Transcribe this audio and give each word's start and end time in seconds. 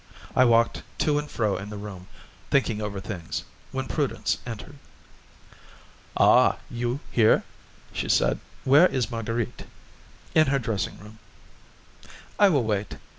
I 0.35 0.45
walked 0.45 0.81
to 0.97 1.19
and 1.19 1.29
fro 1.29 1.57
in 1.57 1.69
the 1.69 1.77
room, 1.77 2.07
thinking 2.49 2.81
over 2.81 2.99
things, 2.99 3.43
when 3.71 3.85
Prudence 3.87 4.39
entered. 4.47 4.79
"Ah, 6.17 6.57
you 6.71 7.01
here?"' 7.11 7.43
she 7.93 8.09
said, 8.09 8.39
"where 8.63 8.87
is 8.87 9.11
Marguerite?" 9.11 9.67
"In 10.33 10.47
her 10.47 10.57
dressing 10.57 10.97
room." 10.97 11.19
"I 12.39 12.49
will 12.49 12.63
wait. 12.63 12.95